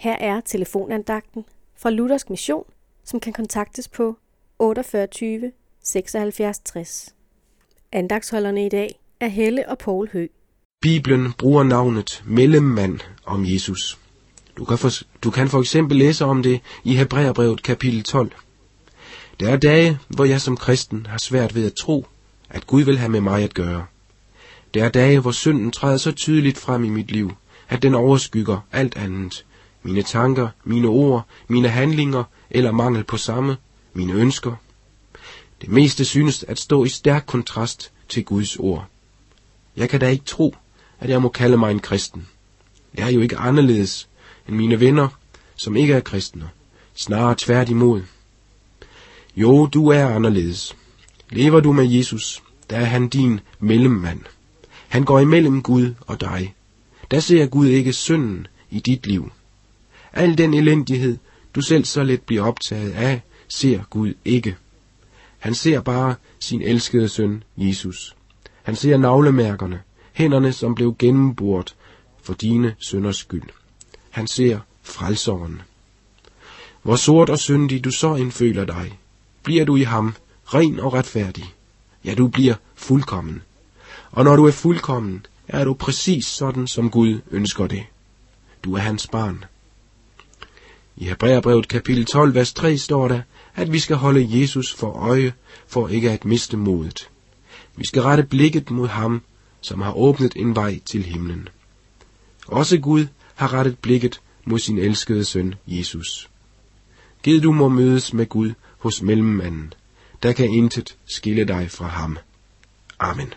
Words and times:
Her 0.00 0.16
er 0.20 0.40
telefonandagten 0.40 1.44
fra 1.76 1.90
Luthersk 1.90 2.30
Mission, 2.30 2.64
som 3.04 3.20
kan 3.20 3.32
kontaktes 3.32 3.88
på 3.88 4.16
48 4.58 5.52
76 5.84 6.58
60. 6.58 7.14
Andagsholderne 7.92 8.66
i 8.66 8.68
dag 8.68 9.00
er 9.20 9.28
Helle 9.28 9.68
og 9.68 9.78
Paul 9.78 10.08
Hø. 10.12 10.26
Bibelen 10.80 11.32
bruger 11.32 11.62
navnet 11.62 12.22
mellemmand 12.26 13.00
om 13.26 13.44
Jesus. 13.44 13.98
Du 14.56 14.64
kan, 14.64 14.78
for, 14.78 14.90
du 15.22 15.30
kan 15.30 15.48
for 15.48 15.60
eksempel 15.60 15.96
læse 15.96 16.24
om 16.24 16.42
det 16.42 16.60
i 16.84 16.96
Hebræerbrevet 16.96 17.62
kapitel 17.62 18.02
12. 18.02 18.32
Der 19.40 19.50
er 19.50 19.56
dage, 19.56 19.98
hvor 20.08 20.24
jeg 20.24 20.40
som 20.40 20.56
kristen 20.56 21.06
har 21.06 21.18
svært 21.18 21.54
ved 21.54 21.66
at 21.66 21.74
tro, 21.74 22.06
at 22.50 22.66
Gud 22.66 22.82
vil 22.82 22.98
have 22.98 23.10
med 23.10 23.20
mig 23.20 23.44
at 23.44 23.54
gøre. 23.54 23.86
Der 24.74 24.84
er 24.84 24.88
dage, 24.88 25.20
hvor 25.20 25.32
synden 25.32 25.70
træder 25.70 25.96
så 25.96 26.12
tydeligt 26.12 26.58
frem 26.58 26.84
i 26.84 26.88
mit 26.88 27.10
liv, 27.10 27.32
at 27.68 27.82
den 27.82 27.94
overskygger 27.94 28.60
alt 28.72 28.96
andet. 28.96 29.44
Mine 29.82 30.02
tanker, 30.02 30.48
mine 30.64 30.88
ord, 30.88 31.26
mine 31.48 31.68
handlinger 31.68 32.24
eller 32.50 32.72
mangel 32.72 33.04
på 33.04 33.16
samme, 33.16 33.56
mine 33.92 34.12
ønsker. 34.12 34.54
Det 35.60 35.68
meste 35.68 36.04
synes 36.04 36.42
at 36.42 36.58
stå 36.58 36.84
i 36.84 36.88
stærk 36.88 37.24
kontrast 37.26 37.92
til 38.08 38.24
Guds 38.24 38.56
ord. 38.56 38.86
Jeg 39.76 39.88
kan 39.88 40.00
da 40.00 40.08
ikke 40.08 40.24
tro, 40.24 40.54
at 41.00 41.10
jeg 41.10 41.22
må 41.22 41.28
kalde 41.28 41.56
mig 41.56 41.70
en 41.70 41.80
kristen. 41.80 42.28
Jeg 42.94 43.06
er 43.06 43.10
jo 43.10 43.20
ikke 43.20 43.36
anderledes 43.36 44.08
end 44.48 44.56
mine 44.56 44.80
venner, 44.80 45.08
som 45.56 45.76
ikke 45.76 45.94
er 45.94 46.00
kristne. 46.00 46.50
Snarere 46.94 47.34
tværtimod. 47.38 48.02
Jo, 49.36 49.66
du 49.66 49.88
er 49.88 50.06
anderledes. 50.06 50.76
Lever 51.30 51.60
du 51.60 51.72
med 51.72 51.88
Jesus, 51.88 52.42
der 52.70 52.76
er 52.76 52.84
han 52.84 53.08
din 53.08 53.40
mellemmand. 53.58 54.20
Han 54.88 55.04
går 55.04 55.20
imellem 55.20 55.62
Gud 55.62 55.94
og 56.00 56.20
dig. 56.20 56.54
Der 57.10 57.20
ser 57.20 57.46
Gud 57.46 57.66
ikke 57.66 57.92
synden 57.92 58.46
i 58.70 58.80
dit 58.80 59.06
liv. 59.06 59.30
Al 60.12 60.38
den 60.38 60.54
elendighed, 60.54 61.18
du 61.54 61.60
selv 61.60 61.84
så 61.84 62.02
let 62.02 62.22
bliver 62.22 62.42
optaget 62.42 62.90
af, 62.90 63.22
ser 63.48 63.82
Gud 63.90 64.14
ikke. 64.24 64.56
Han 65.38 65.54
ser 65.54 65.80
bare 65.80 66.14
sin 66.40 66.62
elskede 66.62 67.08
søn, 67.08 67.42
Jesus. 67.56 68.16
Han 68.62 68.76
ser 68.76 68.96
navlemærkerne, 68.96 69.80
hænderne, 70.12 70.52
som 70.52 70.74
blev 70.74 70.96
gennembort 70.98 71.74
for 72.22 72.34
dine 72.34 72.74
sønders 72.78 73.16
skyld. 73.16 73.48
Han 74.10 74.26
ser 74.26 74.58
frelseren. 74.82 75.62
Hvor 76.82 76.96
sort 76.96 77.30
og 77.30 77.38
syndig 77.38 77.84
du 77.84 77.90
så 77.90 78.14
indføler 78.14 78.64
dig, 78.64 78.98
bliver 79.42 79.64
du 79.64 79.76
i 79.76 79.82
ham 79.82 80.14
ren 80.54 80.80
og 80.80 80.94
retfærdig. 80.94 81.44
Ja, 82.04 82.14
du 82.14 82.28
bliver 82.28 82.54
fuldkommen. 82.74 83.42
Og 84.10 84.24
når 84.24 84.36
du 84.36 84.46
er 84.46 84.52
fuldkommen, 84.52 85.26
er 85.48 85.64
du 85.64 85.74
præcis 85.74 86.26
sådan, 86.26 86.66
som 86.66 86.90
Gud 86.90 87.20
ønsker 87.30 87.66
det. 87.66 87.82
Du 88.64 88.74
er 88.74 88.80
hans 88.80 89.06
barn. 89.06 89.44
I 91.00 91.04
Hebræerbrevet 91.04 91.68
kapitel 91.68 92.04
12, 92.04 92.34
vers 92.34 92.52
3 92.52 92.78
står 92.78 93.08
der, 93.08 93.22
at 93.54 93.72
vi 93.72 93.78
skal 93.78 93.96
holde 93.96 94.40
Jesus 94.40 94.74
for 94.74 94.92
øje, 94.92 95.32
for 95.66 95.88
ikke 95.88 96.10
at 96.10 96.24
miste 96.24 96.56
modet. 96.56 97.08
Vi 97.76 97.86
skal 97.86 98.02
rette 98.02 98.22
blikket 98.22 98.70
mod 98.70 98.88
ham, 98.88 99.22
som 99.60 99.80
har 99.80 99.92
åbnet 99.92 100.32
en 100.36 100.56
vej 100.56 100.80
til 100.84 101.02
himlen. 101.02 101.48
Også 102.46 102.78
Gud 102.78 103.06
har 103.34 103.52
rettet 103.52 103.78
blikket 103.78 104.20
mod 104.44 104.58
sin 104.58 104.78
elskede 104.78 105.24
søn 105.24 105.54
Jesus. 105.66 106.30
Gid 107.22 107.40
du 107.40 107.52
må 107.52 107.68
mødes 107.68 108.12
med 108.12 108.26
Gud 108.26 108.52
hos 108.78 109.02
mellemmanden. 109.02 109.72
Der 110.22 110.32
kan 110.32 110.50
intet 110.50 110.96
skille 111.06 111.44
dig 111.44 111.70
fra 111.70 111.86
ham. 111.86 112.18
Amen. 112.98 113.32